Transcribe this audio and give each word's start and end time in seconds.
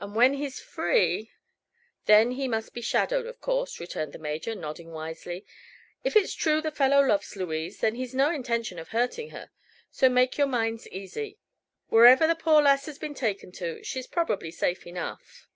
And 0.00 0.16
when 0.16 0.34
he 0.34 0.46
is 0.46 0.58
free" 0.58 1.30
"Then 2.06 2.32
he 2.32 2.48
must 2.48 2.74
be 2.74 2.80
shadowed, 2.80 3.24
of 3.26 3.40
course," 3.40 3.78
returned 3.78 4.12
the 4.12 4.18
Major, 4.18 4.56
nodding 4.56 4.90
wisely. 4.90 5.46
"If 6.02 6.16
it's 6.16 6.34
true 6.34 6.60
the 6.60 6.72
fellow 6.72 7.00
loves 7.06 7.36
Louise, 7.36 7.78
then 7.78 7.94
he's 7.94 8.12
no 8.12 8.32
intention 8.32 8.80
of 8.80 8.88
hurting 8.88 9.30
her. 9.30 9.52
So 9.92 10.08
make 10.08 10.36
your 10.36 10.48
minds 10.48 10.88
easy. 10.88 11.38
Wherever 11.86 12.26
the 12.26 12.34
poor 12.34 12.60
lass 12.60 12.86
has 12.86 12.98
been 12.98 13.14
taken 13.14 13.52
to, 13.62 13.84
she's 13.84 14.08
probably 14.08 14.50
safe 14.50 14.88
enough." 14.88 15.46